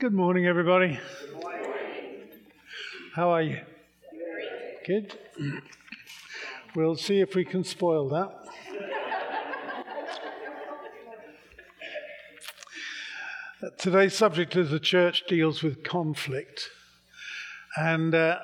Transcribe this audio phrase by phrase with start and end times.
[0.00, 0.96] Good morning, everybody.
[3.16, 3.58] How are you?
[4.86, 5.18] Good.
[6.76, 8.30] We'll see if we can spoil that.
[13.76, 16.70] Today's subject as a church deals with conflict.
[17.76, 18.38] And uh,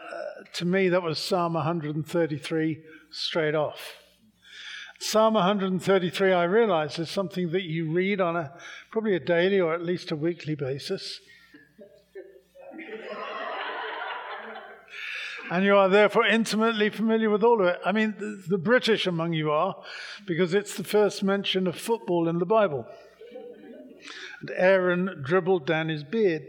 [0.55, 2.83] to me, that was Psalm 133
[3.13, 3.93] straight off.
[4.99, 8.55] Psalm 133, I realize, is something that you read on a
[8.91, 11.21] probably a daily or at least a weekly basis.
[15.51, 17.81] And you are therefore intimately familiar with all of it.
[17.85, 19.77] I mean, the, the British among you are,
[20.27, 22.87] because it's the first mention of football in the Bible.
[24.41, 26.47] And Aaron dribbled down his beard.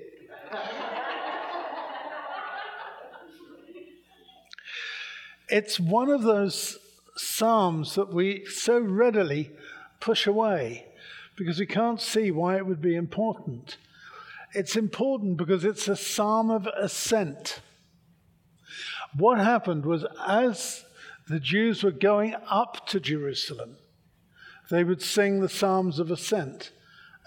[5.49, 6.77] it's one of those
[7.15, 9.51] psalms that we so readily
[9.99, 10.85] push away
[11.35, 13.77] because we can't see why it would be important.
[14.53, 17.59] It's important because it's a psalm of ascent.
[19.17, 20.83] What happened was as
[21.27, 23.77] the Jews were going up to Jerusalem,
[24.69, 26.71] they would sing the psalms of ascent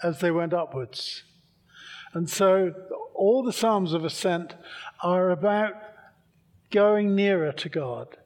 [0.03, 1.23] as they went upwards.
[2.13, 2.73] And so
[3.15, 4.55] all the psalms of ascent
[5.03, 5.73] are about
[6.71, 8.17] going nearer to God,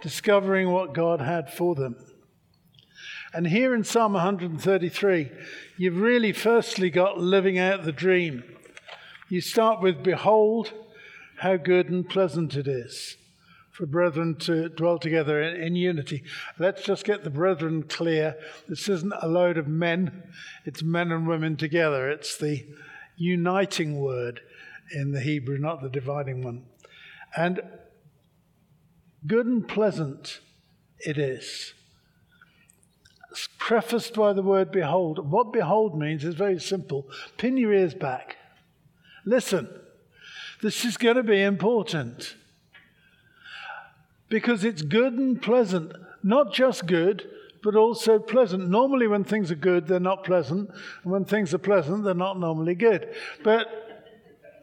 [0.00, 1.96] discovering what God had for them.
[3.32, 5.30] And here in Psalm 133,
[5.76, 8.44] you've really firstly got living out the dream.
[9.28, 10.72] You start with, Behold,
[11.38, 13.16] how good and pleasant it is
[13.74, 16.22] for brethren to dwell together in, in, unity.
[16.60, 18.36] Let's just get the brethren clear.
[18.68, 20.22] This isn't a load of men,
[20.64, 22.08] it's men and women together.
[22.08, 22.64] It's the
[23.16, 24.40] uniting word
[24.92, 26.66] in the Hebrew, not the dividing one.
[27.36, 27.62] And
[29.26, 30.38] good and pleasant
[31.00, 31.74] it is.
[33.32, 35.32] It's prefaced by the word behold.
[35.32, 38.36] What behold means is very simple pin your ears back.
[39.26, 39.68] Listen.
[40.64, 42.36] This is going to be important
[44.30, 47.28] because it's good and pleasant, not just good,
[47.62, 48.70] but also pleasant.
[48.70, 50.70] Normally, when things are good, they're not pleasant,
[51.02, 53.14] and when things are pleasant, they're not normally good.
[53.42, 53.66] But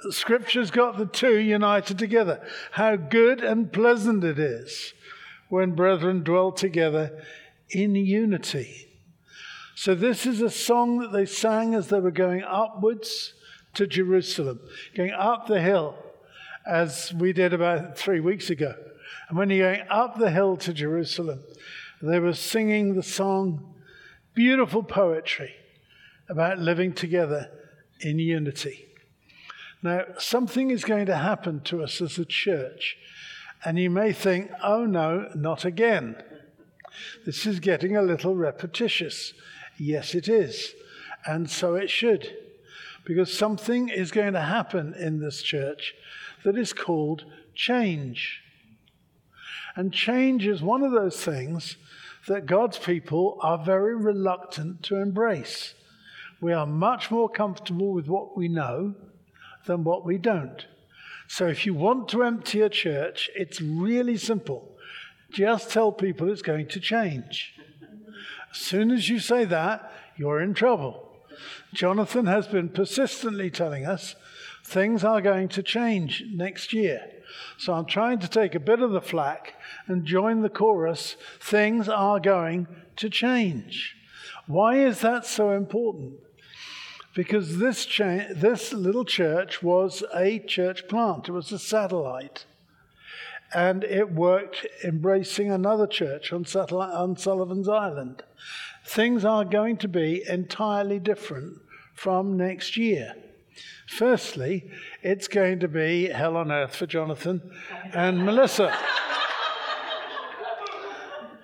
[0.10, 2.42] Scripture's got the two united together.
[2.72, 4.96] How good and pleasant it is
[5.50, 7.24] when brethren dwell together
[7.70, 8.88] in unity.
[9.76, 13.36] So, this is a song that they sang as they were going upwards
[13.74, 14.60] to Jerusalem,
[14.96, 15.96] going up the hill,
[16.66, 18.76] as we did about three weeks ago.
[19.30, 21.44] And when you're going up the hill to Jerusalem,
[22.02, 23.76] they were singing the song,
[24.34, 25.54] beautiful poetry
[26.30, 27.50] about living together
[28.00, 28.88] in unity.
[29.84, 32.98] Now, something is going to happen to us as a church,
[33.64, 36.22] and you may think, oh no, not again.
[37.26, 39.34] This is getting a little repetitious.
[39.78, 40.74] Yes, it is,
[41.26, 42.32] and so it should
[43.14, 45.94] because something is going to happen in this church
[46.46, 48.40] that is called change.
[49.76, 51.76] And change is one of those things
[52.30, 55.74] that God's people are very reluctant to embrace.
[56.40, 58.96] We are much more comfortable with what we know
[59.66, 60.66] than what we don't.
[61.28, 64.78] So if you want to empty a church, it's really simple.
[65.34, 67.56] Just tell people it's going to change.
[68.52, 71.11] As soon as you say that, you're in trouble.
[71.74, 74.16] Jonathan has been persistently telling us
[74.64, 77.02] things are going to change next year.
[77.58, 79.54] So I'm trying to take a bit of the flack
[79.88, 81.16] and join the chorus.
[81.40, 83.96] Things are going to change.
[84.48, 86.16] Why is that so important?
[87.14, 92.46] Because this, cha- this little church was a church plant, it was a satellite.
[93.54, 98.24] And it worked embracing another church on, on Sullivan's Island
[98.86, 101.60] things are going to be entirely different
[101.94, 103.16] from next year.
[103.88, 107.42] Firstly, it's going to be hell on earth for Jonathan
[107.94, 108.76] and Melissa.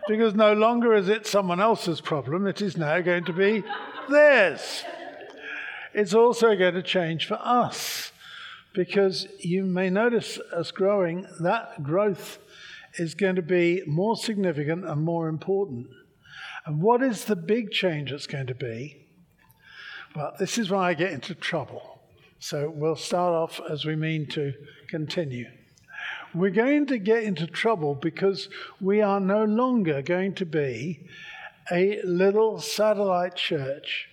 [0.07, 3.63] because no longer is it someone else's problem, it is now going to be
[4.09, 4.83] theirs.
[5.93, 8.11] It's also going to change for us
[8.77, 12.37] because you may notice us growing, that growth
[12.99, 15.87] is going to be more significant and more important.
[16.63, 19.07] And what is the big change that's going to be?
[20.15, 22.01] Well, this is where I get into trouble.
[22.37, 24.53] So we'll start off as we mean to
[24.89, 25.47] continue.
[26.35, 28.47] We're going to get into trouble because
[28.79, 30.99] we are no longer going to be
[31.71, 34.07] a little satellite church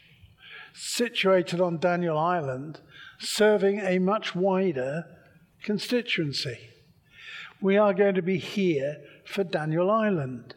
[0.73, 2.81] situated on Daniel Island
[3.19, 5.05] serving a much wider
[5.63, 6.59] constituency.
[7.61, 10.55] We are going to be here for Daniel Island.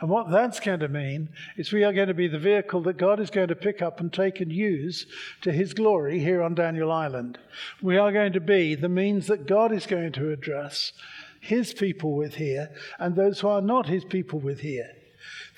[0.00, 2.96] And what that's going to mean is we are going to be the vehicle that
[2.98, 5.06] God is going to pick up and take and use
[5.42, 7.38] to his glory here on Daniel Island.
[7.82, 10.92] We are going to be the means that God is going to address
[11.40, 14.90] his people with here and those who are not his people with here.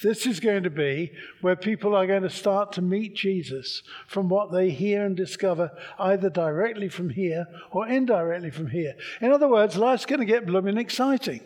[0.02, 1.12] This is going to be
[1.43, 5.70] where people are going to start to meet Jesus from what they hear and discover
[5.99, 8.94] either directly from here or indirectly from here.
[9.20, 11.43] In other words, life's going to get blooming exciting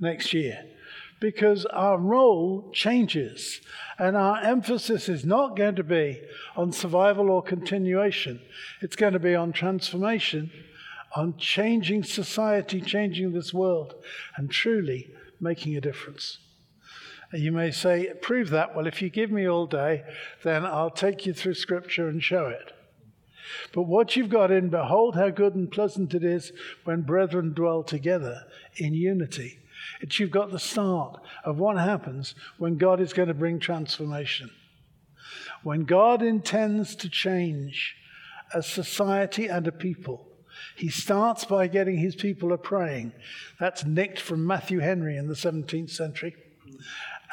[0.00, 0.64] next year
[1.20, 3.60] because our role changes
[3.98, 6.20] and our emphasis is not going to be
[6.56, 8.40] on survival or continuation.
[8.80, 10.50] It's going to be on transformation,
[11.14, 13.94] on changing society, changing this world,
[14.36, 15.10] and truly
[15.40, 16.38] making a difference.
[17.34, 18.76] You may say, prove that.
[18.76, 20.04] Well, if you give me all day,
[20.44, 22.72] then I'll take you through Scripture and show it.
[23.72, 26.52] But what you've got in, behold how good and pleasant it is
[26.84, 28.44] when brethren dwell together
[28.76, 29.58] in unity.
[30.00, 34.50] It's you've got the start of what happens when God is going to bring transformation.
[35.62, 37.96] When God intends to change
[38.52, 40.28] a society and a people,
[40.76, 43.12] he starts by getting his people a praying.
[43.58, 46.36] That's nicked from Matthew Henry in the 17th century.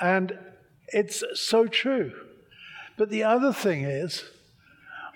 [0.02, 0.38] And
[0.88, 2.12] it's so true.
[2.98, 4.24] But the other thing is,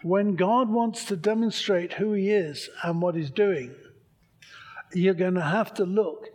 [0.03, 3.73] when God wants to demonstrate who He is and what He's doing,
[4.93, 6.27] you're going to have to look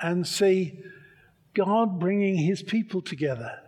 [0.00, 0.82] and see
[1.54, 3.60] God bringing His people together.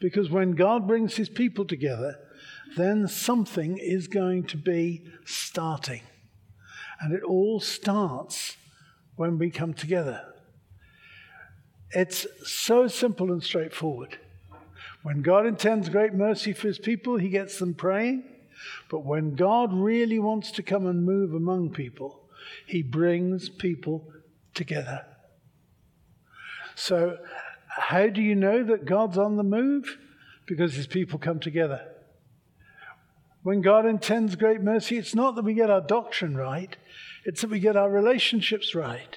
[0.00, 2.18] Because when God brings His people together,
[2.76, 6.02] then something is going to be starting.
[7.00, 8.56] And it all starts
[9.16, 10.33] when we come together.
[11.94, 14.18] It's so simple and straightforward.
[15.02, 18.24] When God intends great mercy for his people, he gets them praying.
[18.90, 22.28] But when God really wants to come and move among people,
[22.66, 24.10] he brings people
[24.54, 25.04] together.
[26.74, 27.18] So,
[27.68, 29.98] how do you know that God's on the move?
[30.46, 31.86] Because his people come together.
[33.42, 36.76] When God intends great mercy, it's not that we get our doctrine right,
[37.24, 39.16] it's that we get our relationships right.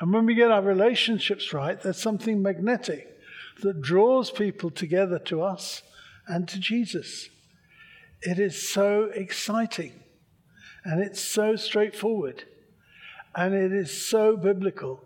[0.00, 3.08] And when we get our relationships right, there's something magnetic
[3.62, 5.82] that draws people together to us
[6.26, 7.28] and to Jesus.
[8.22, 9.92] It is so exciting
[10.84, 12.44] and it's so straightforward
[13.34, 15.00] and it is so biblical.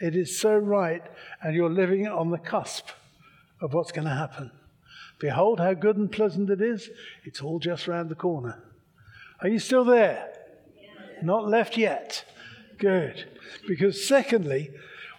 [0.00, 1.02] It is so right,
[1.42, 2.88] and you're living on the cusp
[3.60, 4.50] of what's going to happen.
[5.18, 6.90] Behold, how good and pleasant it is.
[7.24, 8.62] It's all just round the corner.
[9.40, 10.32] Are you still there?
[11.22, 12.24] Not left yet.
[12.84, 13.24] Good.
[13.66, 14.70] Because, secondly,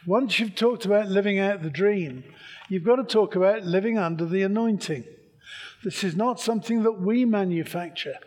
[0.05, 2.23] once you've talked about living out the dream,
[2.69, 5.03] you've got to talk about living under the anointing.
[5.83, 8.17] This is not something that we manufacture,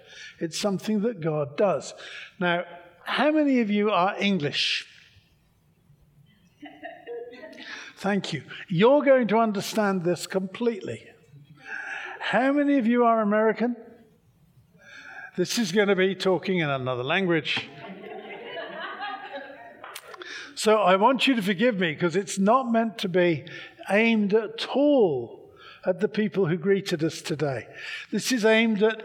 [0.40, 1.94] it's something that God does.
[2.40, 2.64] Now,
[3.04, 4.84] how many of you are English?
[7.98, 8.42] Thank you.
[8.68, 11.04] You're going to understand this completely.
[12.18, 13.76] How many of you are American?
[15.36, 17.68] This is going to be talking in another language.
[20.58, 23.44] So I want you to forgive me because it's not meant to be
[23.88, 25.52] aimed at all
[25.86, 27.68] at the people who greeted us today.
[28.10, 29.00] This is aimed at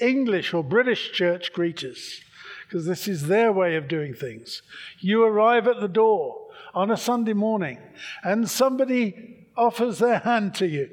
[0.00, 2.18] English or British church greeters
[2.64, 4.62] because this is their way of doing things.
[4.98, 7.78] You arrive at the door on a Sunday morning
[8.24, 10.90] and somebody offers their hand to you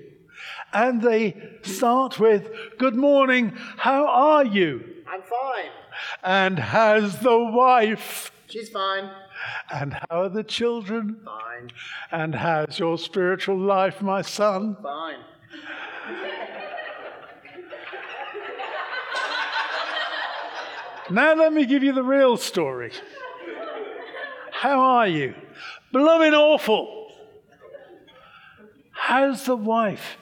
[0.72, 4.84] and they start with, Good morning, how are you?
[5.08, 5.72] I'm fine.
[6.24, 8.32] And how's the wife?
[8.48, 9.10] She's fine.
[9.72, 11.22] And how are the children?
[11.26, 11.72] Fine.
[12.12, 14.78] And how's your spiritual life, my son?
[14.82, 15.20] Fine.
[21.10, 22.92] Now let me give you the real story.
[24.52, 25.36] How are you?
[25.92, 27.12] Blooming awful.
[28.92, 30.18] How's the wife?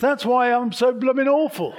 [0.00, 1.74] That's why I'm so blooming awful.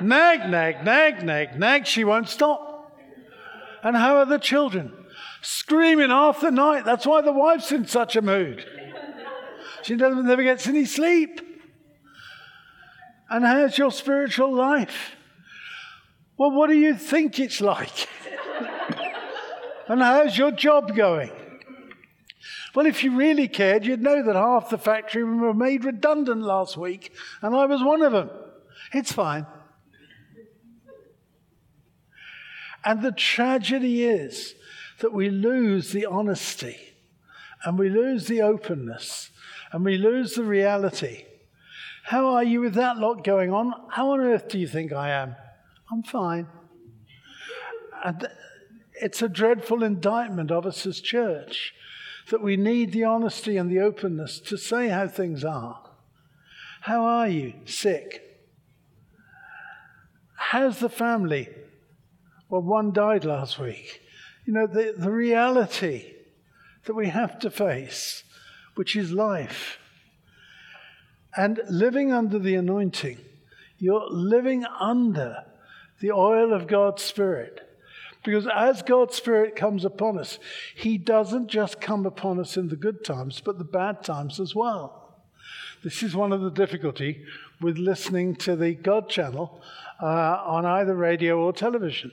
[0.00, 1.86] nag, nag, nag, nag, nag.
[1.86, 2.69] She won't stop.
[3.82, 4.92] And how are the children?
[5.42, 6.84] Screaming half the night.
[6.84, 8.64] That's why the wife's in such a mood.
[9.82, 11.40] She never, gets any sleep.
[13.30, 15.16] And how's your spiritual life?
[16.36, 18.08] Well, what do you think it's like?
[19.88, 21.30] and how's your job going?
[22.74, 26.76] Well, if you really cared, you'd know that half the factory were made redundant last
[26.76, 28.30] week, and I was one of them.
[28.92, 29.46] It's fine.
[32.84, 34.54] And the tragedy is
[35.00, 36.76] that we lose the honesty
[37.64, 39.30] and we lose the openness
[39.72, 41.24] and we lose the reality.
[42.04, 43.72] How are you with that lot going on?
[43.90, 45.36] How on earth do you think I am?
[45.92, 46.46] I'm fine.
[48.02, 48.28] And
[48.94, 51.74] it's a dreadful indictment of us as church
[52.30, 55.80] that we need the honesty and the openness to say how things are.
[56.82, 57.54] How are you?
[57.66, 58.22] Sick.
[60.36, 61.48] How's the family?
[62.50, 64.02] Well, one died last week.
[64.44, 66.14] You know, the, the reality
[66.84, 68.24] that we have to face,
[68.74, 69.78] which is life.
[71.36, 73.18] And living under the anointing,
[73.78, 75.44] you're living under
[76.00, 77.60] the oil of God's Spirit.
[78.24, 80.40] Because as God's Spirit comes upon us,
[80.74, 84.56] He doesn't just come upon us in the good times, but the bad times as
[84.56, 85.22] well.
[85.84, 87.24] This is one of the difficulty
[87.60, 89.62] with listening to the God channel
[90.02, 90.06] uh,
[90.44, 92.10] on either radio or television.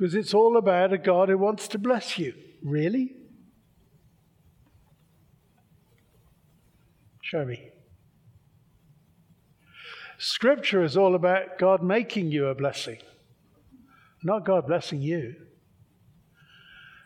[0.00, 2.32] Because it's all about a God who wants to bless you.
[2.62, 3.14] Really?
[7.20, 7.68] Show me.
[10.16, 12.98] Scripture is all about God making you a blessing
[14.22, 15.34] not God blessing you.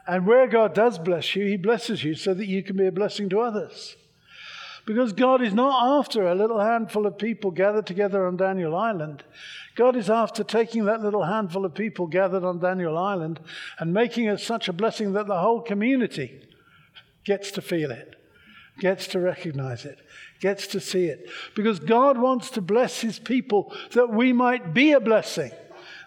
[0.06, 2.92] And where God does bless you, He blesses you so that you can be a
[2.92, 3.96] blessing to others.
[4.86, 9.24] Because God is not after a little handful of people gathered together on Daniel Island.
[9.76, 13.40] God is after taking that little handful of people gathered on Daniel Island
[13.78, 16.42] and making it such a blessing that the whole community
[17.24, 18.14] gets to feel it,
[18.78, 19.98] gets to recognize it,
[20.40, 21.30] gets to see it.
[21.56, 25.52] Because God wants to bless His people that we might be a blessing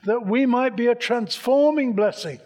[0.06, 2.39] that we might be a transforming blessing,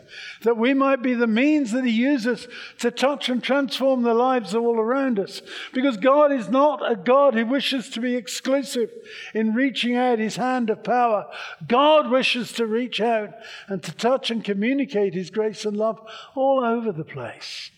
[0.43, 2.47] that we might be the means that He uses
[2.79, 5.41] to touch and transform the lives of all around us.
[5.73, 8.89] Because God is not a God who wishes to be exclusive
[9.33, 11.27] in reaching out His hand of power.
[11.67, 13.33] God wishes to reach out
[13.67, 15.99] and to touch and communicate His grace and love
[16.35, 17.71] all over the place.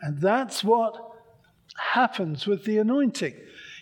[0.00, 0.96] And that's what
[1.76, 3.34] happens with the anointing.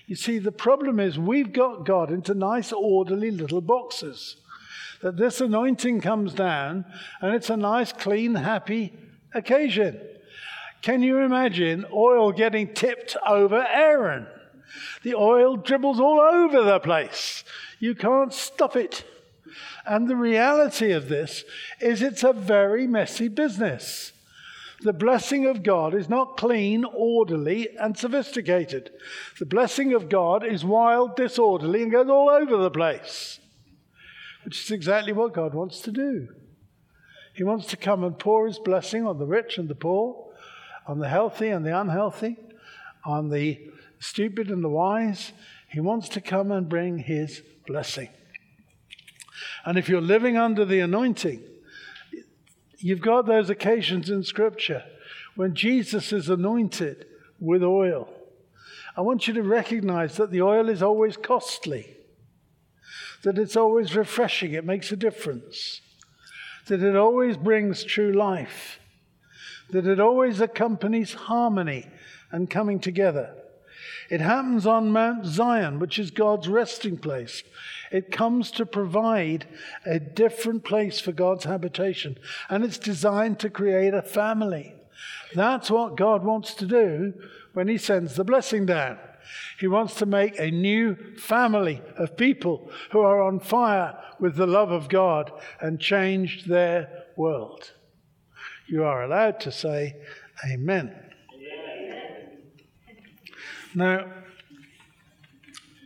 [0.07, 4.37] You see, the problem is we've got God into nice, orderly little boxes
[5.02, 6.85] that this anointing comes down
[7.21, 8.92] and it's a nice, clean, happy
[9.35, 10.00] occasion.
[10.83, 14.26] Can you imagine oil getting tipped over Aaron?
[15.02, 17.45] The oil dribbles all over the place.
[17.78, 19.04] You can't stop it.
[19.87, 21.45] And the reality of this
[21.80, 24.12] is it's a very messy business.
[24.83, 28.90] The blessing of God is not clean, orderly, and sophisticated.
[29.38, 33.39] The blessing of God is wild, disorderly, and goes all over the place
[34.44, 36.28] which is exactly what God wants to do.
[37.35, 40.32] He wants to come and pour his blessing on the rich and the poor,
[40.87, 42.37] on the healthy and the unhealthy,
[43.04, 43.61] on the
[43.99, 45.32] stupid and the wise.
[45.68, 48.09] He wants to come and bring his blessing.
[49.64, 51.42] And if you're living under the anointing,
[52.78, 54.85] you've got those occasions in Scripture
[55.37, 57.06] when Jesus is anointed
[57.38, 58.09] with oil.
[58.97, 61.97] I want you to recognize that the oil is always costly
[63.23, 65.81] that it's always refreshing, it makes a difference,
[66.67, 68.79] that it always brings true life,
[69.71, 71.87] that it always accompanies harmony
[72.31, 73.35] and coming together.
[74.11, 77.45] It happens on Mount Zion, which is God's resting place.
[77.93, 79.47] It comes to provide
[79.87, 84.75] a different place for God's habitation, and it's designed to create a family.
[85.35, 87.15] That's what God wants to do
[87.53, 88.99] when He sends the blessing down.
[89.59, 94.47] He wants to make a new family of people who are on fire with the
[94.47, 97.73] love of God and change their world.
[98.69, 99.97] You are allowed to say,
[100.50, 100.95] Amen.
[101.35, 102.39] Amen.
[103.75, 104.12] Now,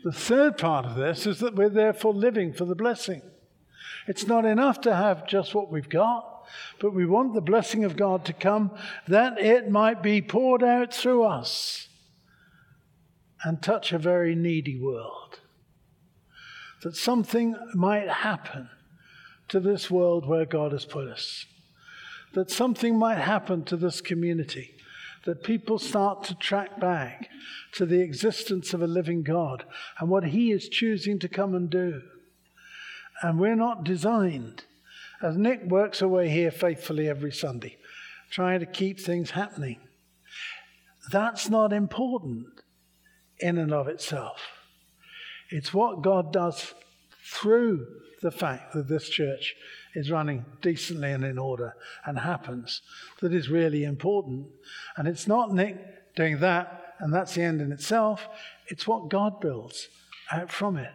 [0.05, 3.23] the third part of this is that we're therefore living for the blessing.
[4.07, 6.47] It's not enough to have just what we've got,
[6.79, 8.71] but we want the blessing of God to come
[9.09, 11.89] that it might be poured out through us
[13.45, 15.41] and touch a very needy world.
[16.83, 18.71] That something might happen
[19.49, 21.47] to this world where God has put us.
[22.33, 24.75] That something might happen to this community.
[25.27, 27.29] That people start to track back
[27.75, 29.65] to the existence of a living God
[29.99, 32.03] and what He is choosing to come and do.
[33.23, 34.65] And we're not designed,
[35.23, 37.79] as Nick works away here faithfully every Sunday,
[38.31, 39.79] trying to keep things happening.
[41.11, 42.64] That's not important
[43.41, 44.41] in and of itself.
[45.51, 46.75] It's what God does
[47.33, 47.87] through
[48.23, 49.55] the fact that this church
[49.95, 51.75] is running decently and in order
[52.05, 52.81] and happens
[53.21, 54.47] that is really important.
[54.97, 55.77] And it's not Nick
[56.17, 58.29] doing that and that's the end in itself,
[58.69, 59.89] it's what God builds
[60.33, 60.93] out from it.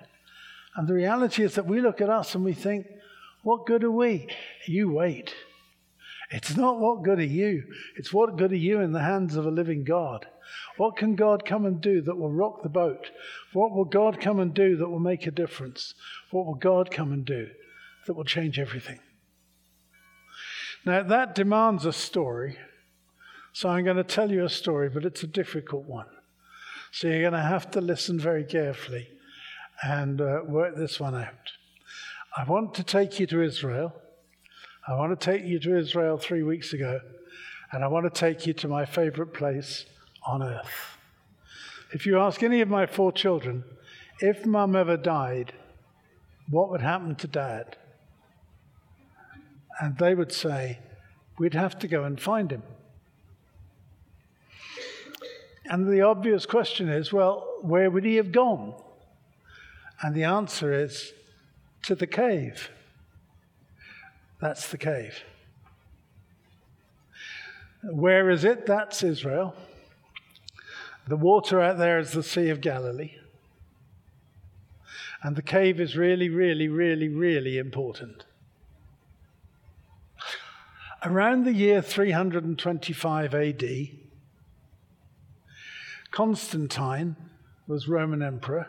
[0.75, 2.87] And the reality is that we look at us and we think,
[3.43, 4.27] what good are we?
[4.65, 5.33] You wait.
[6.31, 7.63] It's not what good are you,
[7.95, 10.27] it's what good are you in the hands of a living God.
[10.77, 13.11] What can God come and do that will rock the boat?
[13.53, 15.93] What will God come and do that will make a difference?
[16.31, 17.49] What will God come and do
[18.05, 18.99] that will change everything?
[20.85, 22.57] Now, that demands a story.
[23.51, 26.07] So I'm going to tell you a story, but it's a difficult one.
[26.91, 29.09] So you're going to have to listen very carefully
[29.83, 31.51] and uh, work this one out.
[32.37, 33.93] I want to take you to Israel.
[34.89, 36.99] I want to take you to Israel three weeks ago,
[37.71, 39.85] and I want to take you to my favorite place
[40.25, 40.97] on earth.
[41.93, 43.63] If you ask any of my four children,
[44.19, 45.53] if mum ever died,
[46.49, 47.77] what would happen to dad?
[49.79, 50.79] And they would say,
[51.37, 52.63] we'd have to go and find him.
[55.65, 58.73] And the obvious question is, well, where would he have gone?
[60.01, 61.13] And the answer is
[61.83, 62.71] to the cave.
[64.39, 65.23] That's the cave.
[67.83, 68.65] Where is it?
[68.65, 69.55] That's Israel.
[71.07, 73.15] The water out there is the Sea of Galilee.
[75.23, 78.25] And the cave is really, really, really, really important.
[81.03, 83.63] Around the year 325 AD,
[86.11, 87.15] Constantine
[87.67, 88.67] was Roman emperor,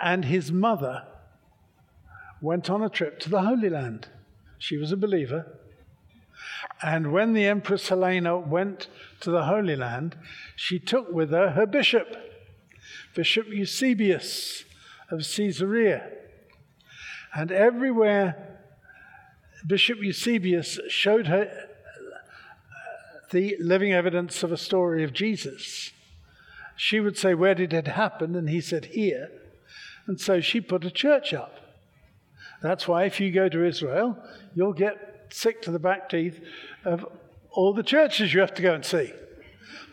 [0.00, 1.04] and his mother
[2.40, 4.08] went on a trip to the Holy Land.
[4.58, 5.58] She was a believer.
[6.82, 8.88] And when the Empress Helena went
[9.20, 10.16] to the Holy Land,
[10.54, 12.16] she took with her her bishop,
[13.14, 14.64] Bishop Eusebius
[15.10, 16.10] of Caesarea.
[17.34, 18.58] And everywhere
[19.66, 21.50] Bishop Eusebius showed her
[23.30, 25.92] the living evidence of a story of Jesus.
[26.76, 28.36] She would say, Where did it happen?
[28.36, 29.30] And he said, Here.
[30.06, 31.65] And so she put a church up.
[32.62, 34.18] That's why if you go to Israel,
[34.54, 36.40] you'll get sick to the back teeth
[36.84, 37.06] of
[37.50, 39.12] all the churches you have to go and see.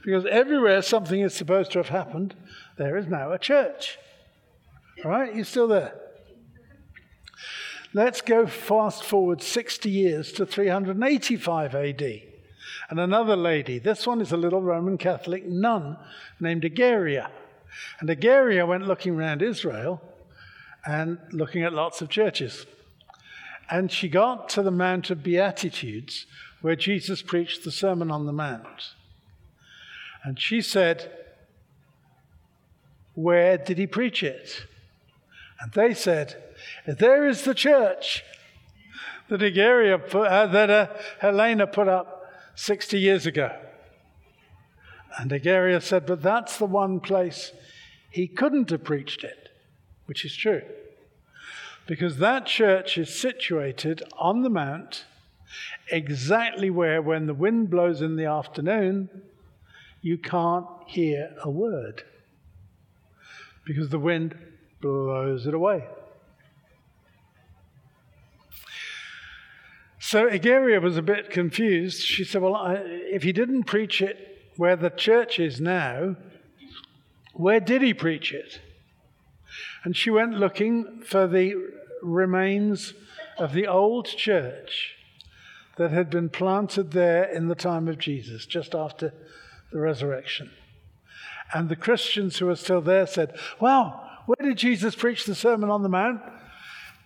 [0.03, 2.35] Because everywhere something is supposed to have happened,
[2.77, 3.97] there is now a church.
[5.03, 5.33] All right?
[5.33, 5.95] You're still there?
[7.93, 12.01] Let's go fast forward 60 years to 385 AD
[12.89, 13.79] and another lady.
[13.79, 15.97] This one is a little Roman Catholic nun
[16.39, 17.29] named Egeria.
[17.99, 20.01] And Egeria went looking around Israel
[20.85, 22.65] and looking at lots of churches.
[23.69, 26.25] And she got to the Mount of Beatitudes
[26.61, 28.93] where Jesus preached the Sermon on the Mount.
[30.23, 31.11] And she said,
[33.13, 34.65] Where did he preach it?
[35.59, 36.41] And they said,
[36.85, 38.23] There is the church
[39.29, 40.87] that, put, uh, that uh,
[41.19, 43.51] Helena put up 60 years ago.
[45.17, 47.51] And Egeria said, But that's the one place
[48.09, 49.42] he couldn't have preached it,
[50.05, 50.61] which is true.
[51.85, 55.05] Because that church is situated on the mount,
[55.91, 59.09] exactly where, when the wind blows in the afternoon,
[60.01, 62.03] you can't hear a word.
[63.65, 64.35] Because the wind
[64.81, 65.87] blows it away.
[69.99, 72.03] So Egeria was a bit confused.
[72.03, 76.17] She said, Well, I, if he didn't preach it where the church is now,
[77.33, 78.59] where did he preach it?
[79.83, 81.53] And she went looking for the
[82.01, 82.93] remains
[83.37, 84.95] of the old church
[85.77, 89.13] that had been planted there in the time of Jesus, just after
[89.71, 90.51] the resurrection.
[91.53, 95.69] And the Christians who were still there said, Well, where did Jesus preach the Sermon
[95.69, 96.21] on the Mount?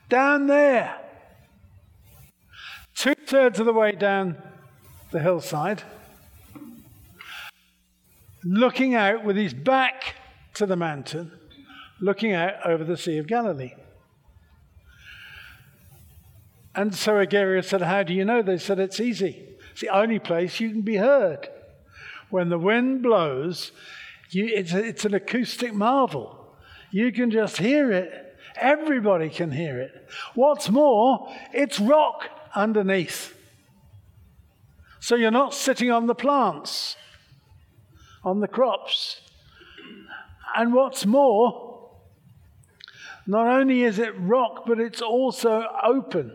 [0.09, 0.95] Down there
[2.97, 4.35] two thirds of the way down
[5.11, 5.83] the hillside,
[8.43, 10.15] looking out with his back
[10.55, 11.31] to the mountain,
[11.99, 13.73] looking out over the Sea of Galilee.
[16.75, 18.41] And so Egeria said, How do you know?
[18.41, 19.57] They said, It's easy.
[19.71, 21.49] It's the only place you can be heard.
[22.29, 23.71] When the wind blows,
[24.29, 26.55] you, it's, it's an acoustic marvel.
[26.91, 28.36] You can just hear it.
[28.55, 29.91] Everybody can hear it.
[30.36, 33.36] What's more, it's rock underneath.
[34.99, 36.95] So you're not sitting on the plants,
[38.23, 39.21] on the crops.
[40.55, 41.66] And what's more,
[43.27, 46.31] not only is it rock, but it's also open.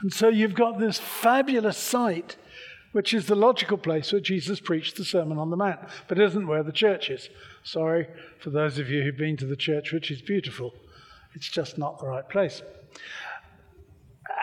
[0.00, 2.36] And so you've got this fabulous site,
[2.92, 6.46] which is the logical place where Jesus preached the Sermon on the Mount, but isn't
[6.46, 7.28] where the church is.
[7.62, 8.08] Sorry
[8.40, 10.74] for those of you who've been to the church, which is beautiful.
[11.34, 12.62] It's just not the right place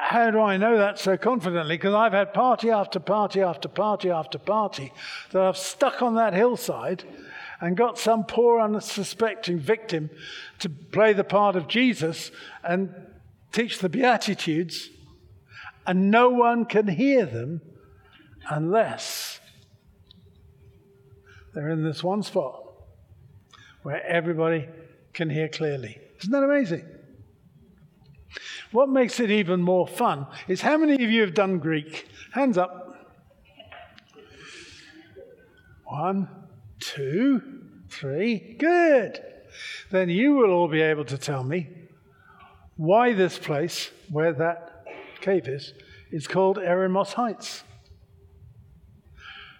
[0.07, 1.75] how do I know that so confidently?
[1.75, 4.93] Because I've had party after party after party after party
[5.31, 7.03] that I've stuck on that hillside
[7.59, 10.09] and got some poor unsuspecting victim
[10.59, 12.31] to play the part of Jesus
[12.63, 12.93] and
[13.51, 14.89] teach the Beatitudes,
[15.85, 17.61] and no one can hear them
[18.49, 19.39] unless
[21.53, 22.63] they're in this one spot
[23.81, 24.67] where everybody
[25.13, 25.97] can hear clearly.
[26.19, 26.85] Isn't that amazing?
[28.71, 32.07] What makes it even more fun is how many of you have done Greek?
[32.33, 32.83] Hands up.
[35.85, 36.27] One,
[36.95, 37.41] two,
[37.89, 38.55] three.
[38.57, 39.19] Good.
[39.91, 41.67] Then you will all be able to tell me
[42.75, 44.85] why this place, where that
[45.21, 45.73] cave is,
[46.11, 47.63] is called Eremos Heights.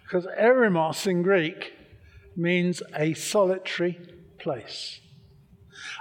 [0.04, 1.72] Because Eremos in Greek
[2.36, 3.98] means a solitary
[4.38, 5.00] place.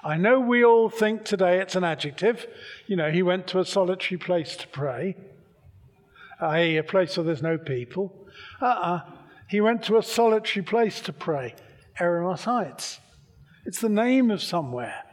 [0.03, 2.47] I know we all think today it's an adjective.
[2.85, 5.15] You know, he went to a solitary place to pray,
[6.41, 8.13] a, a place where there's no people.
[8.61, 8.95] Uh uh-uh.
[8.95, 9.16] uh
[9.47, 11.55] He went to a solitary place to pray,
[11.99, 12.99] Eremos Heights.
[13.65, 15.03] It's the name of somewhere.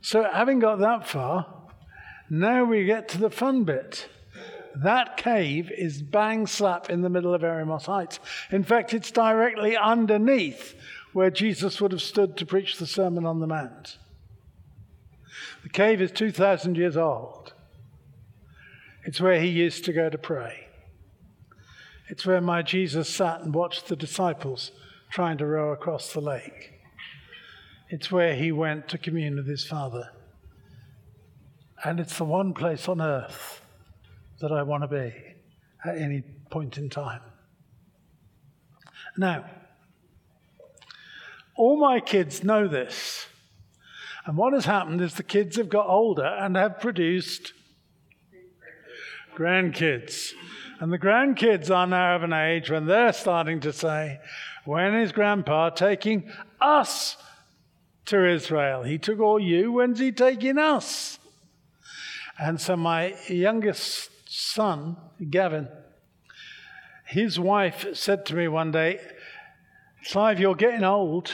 [0.00, 1.46] So, having got that far,
[2.30, 4.08] now we get to the fun bit.
[4.74, 8.20] That cave is bang slap in the middle of Eremos Heights.
[8.50, 10.74] In fact, it's directly underneath
[11.12, 13.96] where Jesus would have stood to preach the Sermon on the Mount.
[15.62, 17.54] The cave is 2,000 years old.
[19.04, 20.65] It's where he used to go to pray.
[22.08, 24.70] It's where my Jesus sat and watched the disciples
[25.10, 26.72] trying to row across the lake.
[27.88, 30.10] It's where he went to commune with his Father.
[31.84, 33.60] And it's the one place on earth
[34.40, 35.12] that I want to be
[35.84, 37.20] at any point in time.
[39.16, 39.44] Now,
[41.56, 43.26] all my kids know this.
[44.26, 47.52] And what has happened is the kids have got older and have produced
[49.36, 50.32] grandkids.
[50.80, 54.20] And the grandkids are now of an age when they're starting to say,
[54.64, 57.16] When is grandpa taking us
[58.06, 58.82] to Israel?
[58.82, 61.18] He took all you, when's he taking us?
[62.38, 64.96] And so my youngest son,
[65.30, 65.68] Gavin,
[67.06, 69.00] his wife said to me one day,
[70.08, 71.32] Clive, you're getting old.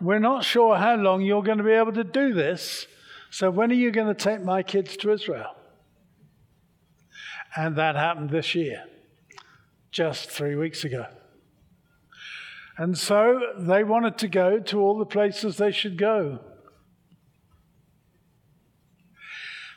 [0.00, 2.86] We're not sure how long you're going to be able to do this.
[3.30, 5.55] So when are you going to take my kids to Israel?
[7.56, 8.84] And that happened this year,
[9.90, 11.06] just three weeks ago.
[12.76, 16.40] And so they wanted to go to all the places they should go.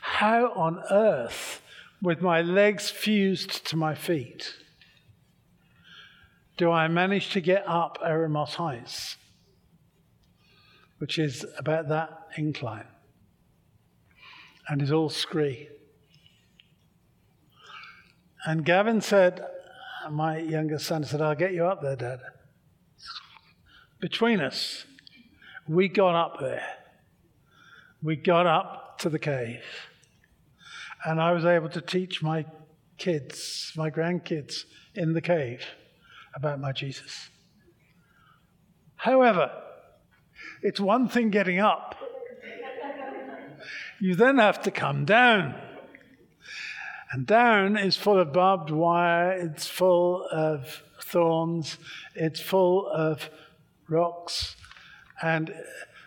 [0.02, 1.62] How on earth,
[2.02, 4.54] with my legs fused to my feet,
[6.58, 9.16] do I manage to get up Eremos Heights,
[10.98, 12.86] which is about that incline
[14.68, 15.70] and is all scree?
[18.46, 19.44] And Gavin said,
[20.10, 22.20] my youngest son said, I'll get you up there, Dad.
[24.00, 24.86] Between us,
[25.68, 26.66] we got up there.
[28.02, 29.62] We got up to the cave.
[31.04, 32.46] And I was able to teach my
[32.96, 35.64] kids, my grandkids in the cave
[36.34, 37.28] about my Jesus.
[38.96, 39.50] However,
[40.62, 41.96] it's one thing getting up,
[44.00, 45.54] you then have to come down.
[47.12, 51.76] And down is full of barbed wire, it's full of thorns,
[52.14, 53.30] it's full of
[53.88, 54.56] rocks.
[55.20, 55.52] And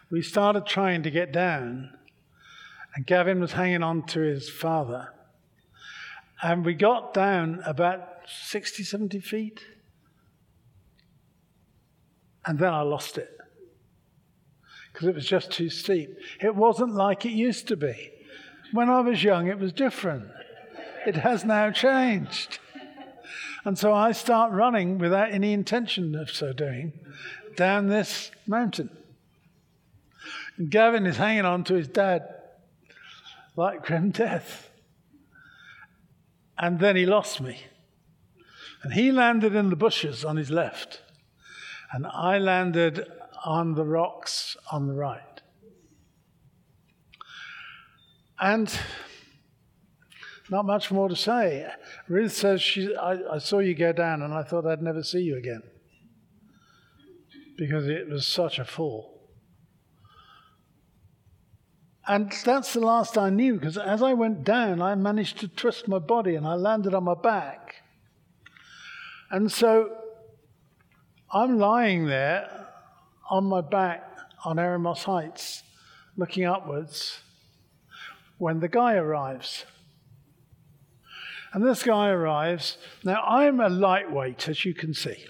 [0.10, 1.92] we started trying to get down,
[2.96, 5.10] and Gavin was hanging on to his father.
[6.42, 9.62] And we got down about 60, 70 feet.
[12.46, 13.38] And then I lost it
[14.92, 16.10] because it was just too steep.
[16.42, 18.12] It wasn't like it used to be.
[18.74, 20.30] When I was young, it was different.
[21.06, 22.60] It has now changed.
[23.66, 26.94] And so I start running without any intention of so doing
[27.56, 28.90] down this mountain.
[30.58, 32.24] And Gavin is hanging on to his dad
[33.56, 34.70] like grim death.
[36.58, 37.60] And then he lost me.
[38.84, 41.02] And he landed in the bushes on his left.
[41.92, 43.08] And I landed
[43.46, 45.42] on the rocks on the right.
[48.40, 48.74] And
[50.50, 51.68] not much more to say.
[52.08, 55.22] Ruth says, she, I, I saw you go down and I thought I'd never see
[55.22, 55.64] you again
[57.58, 59.14] because it was such a fall.
[62.06, 65.88] And that's the last I knew because as I went down, I managed to twist
[65.88, 67.76] my body and I landed on my back.
[69.32, 69.90] And so
[71.32, 72.68] I'm lying there
[73.30, 75.64] on my back on Eremos Heights,
[76.18, 77.22] looking upwards,
[78.38, 79.66] when the guy arrives.
[81.54, 82.78] And this guy arrives.
[83.04, 85.24] Now, I'm a lightweight, as you can see.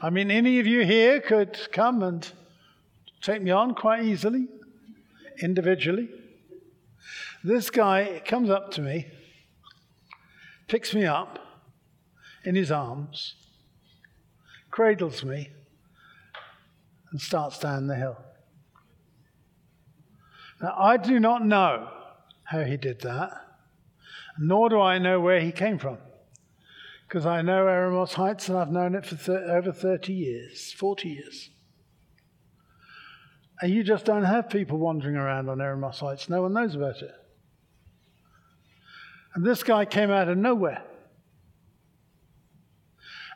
[0.00, 2.30] I mean, any of you here could come and
[3.22, 4.46] take me on quite easily,
[5.42, 6.08] individually.
[7.42, 9.08] This guy comes up to me,
[10.68, 11.40] picks me up
[12.44, 13.34] in his arms,
[14.70, 15.50] cradles me,
[17.10, 18.18] and starts down the hill.
[20.62, 21.88] Now, I do not know
[22.44, 23.45] how he did that,
[24.38, 25.98] nor do I know where he came from,
[27.08, 31.50] because I know Eremos Heights and I've known it for over 30 years, 40 years.
[33.60, 36.28] And you just don't have people wandering around on Eremos Heights.
[36.28, 37.14] No one knows about it.
[39.34, 40.82] And this guy came out of nowhere.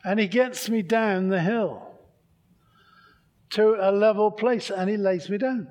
[0.03, 1.87] And he gets me down the hill
[3.51, 5.67] to a level place and he lays me down.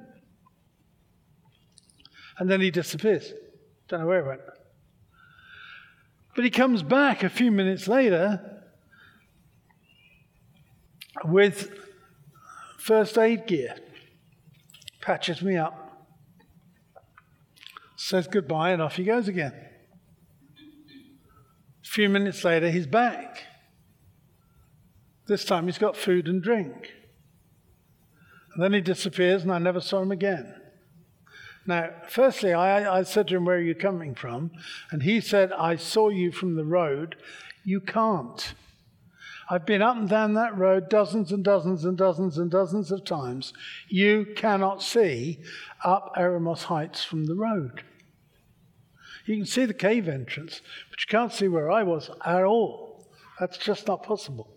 [2.39, 3.33] And then he disappears.
[3.89, 4.41] Don't know where he went.
[6.35, 8.63] But he comes back a few minutes later
[11.25, 11.71] with
[12.79, 13.77] first aid gear,
[15.01, 16.09] patches me up,
[17.97, 19.53] says goodbye, and off he goes again.
[21.85, 23.45] A few minutes later, he's back.
[25.27, 26.93] This time he's got food and drink.
[28.55, 30.60] And then he disappears, and I never saw him again.
[31.71, 34.51] Now, firstly, I, I said to him, Where are you coming from?
[34.91, 37.15] And he said, I saw you from the road.
[37.63, 38.55] You can't.
[39.49, 43.05] I've been up and down that road dozens and dozens and dozens and dozens of
[43.05, 43.53] times.
[43.89, 45.39] You cannot see
[45.85, 47.85] up Eremos Heights from the road.
[49.25, 53.07] You can see the cave entrance, but you can't see where I was at all.
[53.39, 54.57] That's just not possible.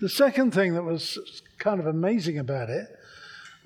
[0.00, 2.88] The second thing that was kind of amazing about it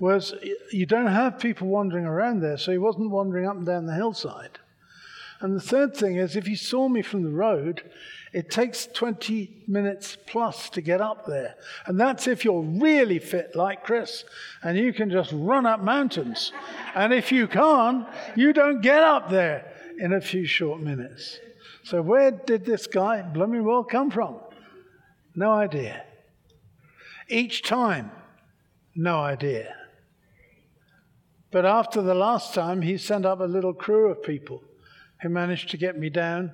[0.01, 0.33] was
[0.71, 3.93] you don't have people wandering around there, so he wasn't wandering up and down the
[3.93, 4.57] hillside.
[5.39, 7.83] And the third thing is, if you saw me from the road,
[8.33, 11.55] it takes 20 minutes plus to get up there.
[11.85, 14.23] And that's if you're really fit like Chris
[14.63, 16.51] and you can just run up mountains.
[16.95, 21.39] And if you can't, you don't get up there in a few short minutes.
[21.83, 24.39] So, where did this guy, blooming well, come from?
[25.35, 26.03] No idea.
[27.27, 28.11] Each time,
[28.95, 29.75] no idea.
[31.51, 34.63] But after the last time, he sent up a little crew of people
[35.21, 36.51] who managed to get me down.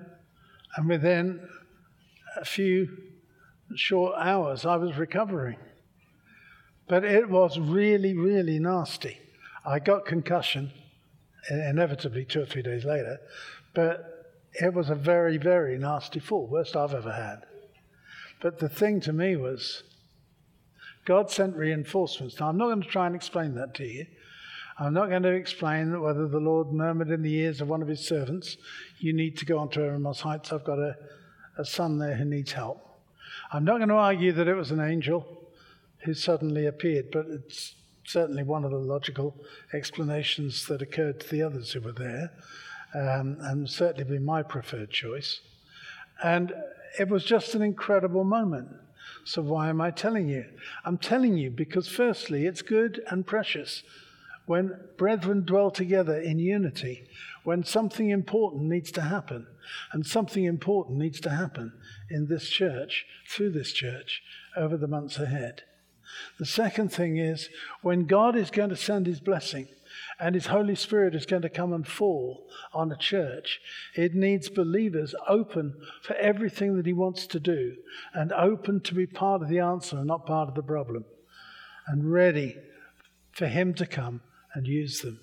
[0.75, 1.47] And within
[2.35, 2.89] a few
[3.75, 5.57] short hours, I was recovering.
[6.87, 9.19] But it was really, really nasty.
[9.65, 10.71] I got concussion,
[11.49, 13.19] inevitably two or three days later,
[13.73, 14.17] but
[14.53, 17.41] it was a very, very nasty fall, worst I've ever had.
[18.41, 19.83] But the thing to me was,
[21.05, 22.39] God sent reinforcements.
[22.39, 24.05] Now, I'm not going to try and explain that to you.
[24.79, 27.87] I'm not going to explain whether the Lord murmured in the ears of one of
[27.87, 28.57] his servants,
[28.99, 30.53] You need to go on to Eremos Heights.
[30.53, 30.95] I've got a,
[31.57, 32.83] a son there who needs help.
[33.51, 35.25] I'm not going to argue that it was an angel
[36.03, 37.73] who suddenly appeared, but it's
[38.05, 39.35] certainly one of the logical
[39.73, 42.31] explanations that occurred to the others who were there,
[42.93, 45.41] um, and certainly be my preferred choice.
[46.23, 46.53] And
[46.99, 48.69] it was just an incredible moment.
[49.23, 50.45] So, why am I telling you?
[50.85, 53.83] I'm telling you because, firstly, it's good and precious
[54.47, 57.07] when brethren dwell together in unity,
[57.43, 59.45] when something important needs to happen,
[59.91, 61.73] and something important needs to happen
[62.09, 64.21] in this church, through this church,
[64.55, 65.63] over the months ahead.
[66.39, 67.49] The second thing is
[67.81, 69.67] when God is going to send his blessing
[70.19, 73.59] and his Holy Spirit is going to come and fall on a church,
[73.95, 77.75] it needs believers open for everything that he wants to do
[78.13, 81.03] and open to be part of the answer and not part of the problem
[81.87, 82.55] and ready
[83.33, 84.21] for him to come
[84.57, 85.19] and use them.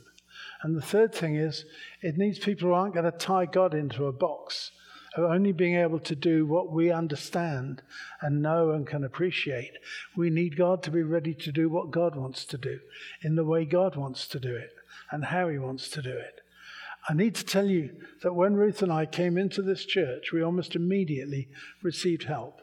[0.62, 1.64] And the third thing is,
[2.00, 4.70] it needs people who aren't going to tie God into a box,
[5.16, 7.82] of only being able to do what we understand
[8.22, 9.72] and know and can appreciate.
[10.16, 12.78] We need God to be ready to do what God wants to do,
[13.22, 14.70] in the way God wants to do it,
[15.10, 16.40] and how He wants to do it.
[17.08, 17.90] I need to tell you
[18.22, 21.48] that when Ruth and I came into this church, we almost immediately
[21.82, 22.60] received help.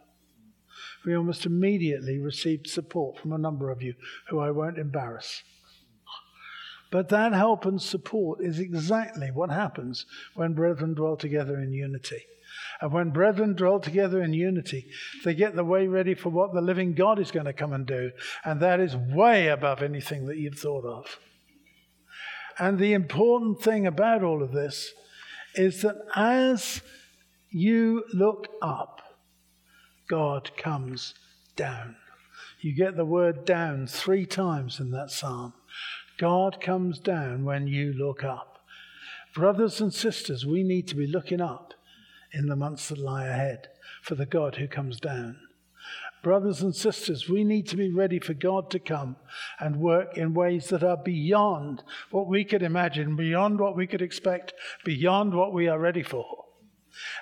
[1.06, 3.96] We almost immediately received support from a number of you
[4.30, 5.44] who I won't embarrass.
[6.92, 12.24] But that help and support is exactly what happens when brethren dwell together in unity.
[12.82, 14.88] And when brethren dwell together in unity,
[15.24, 17.86] they get the way ready for what the living God is going to come and
[17.86, 18.12] do.
[18.44, 21.20] And that is way above anything that you've thought of.
[22.60, 24.92] And the important thing about all of this
[25.56, 26.82] is that as
[27.50, 29.02] you look up,
[30.10, 31.14] God comes
[31.56, 31.96] down.
[32.60, 35.54] You get the word down three times in that psalm.
[36.22, 38.60] God comes down when you look up.
[39.34, 41.74] Brothers and sisters, we need to be looking up
[42.32, 43.70] in the months that lie ahead
[44.04, 45.40] for the God who comes down.
[46.22, 49.16] Brothers and sisters, we need to be ready for God to come
[49.60, 51.82] and work in ways that are beyond
[52.12, 54.54] what we could imagine, beyond what we could expect,
[54.86, 56.46] beyond what we are ready for.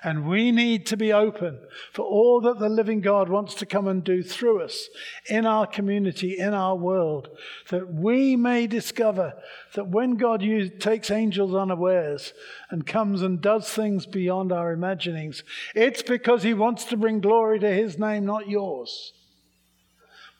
[0.02, 1.60] And we need to be open
[1.92, 4.88] for all that the living God wants to come and do through us
[5.28, 7.28] in our community, in our world,
[7.70, 9.34] that we may discover
[9.74, 12.32] that when God use, takes angels unawares
[12.70, 17.58] and comes and does things beyond our imaginings, it's because he wants to bring glory
[17.60, 19.12] to his name, not yours.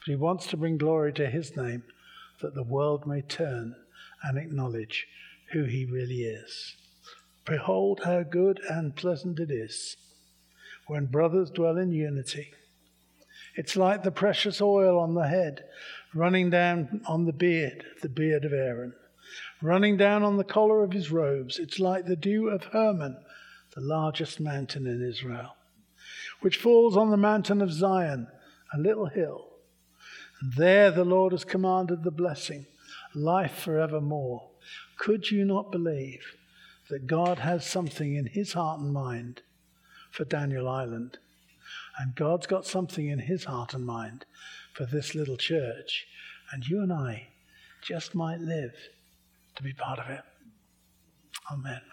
[0.01, 1.85] But he wants to bring glory to his name
[2.41, 3.77] that the world may turn
[4.23, 5.07] and acknowledge
[5.53, 6.77] who he really is.
[7.47, 9.97] Behold, how good and pleasant it is
[10.87, 12.53] when brothers dwell in unity.
[13.55, 15.65] It's like the precious oil on the head
[16.15, 18.93] running down on the beard, the beard of Aaron,
[19.63, 21.59] running down on the collar of his robes.
[21.59, 23.17] It's like the dew of Hermon,
[23.75, 25.57] the largest mountain in Israel,
[26.41, 28.27] which falls on the mountain of Zion,
[28.75, 29.47] a little hill.
[30.41, 32.67] And there the Lord has commanded the blessing,
[33.15, 34.51] life forevermore.
[34.99, 36.37] Could you not believe?
[36.91, 39.43] That God has something in his heart and mind
[40.11, 41.19] for Daniel Island.
[41.99, 44.25] And God's got something in his heart and mind
[44.75, 46.07] for this little church.
[46.53, 47.29] And you and I
[47.83, 48.75] just might live
[49.57, 50.23] to be part of it.
[51.51, 51.81] Amen.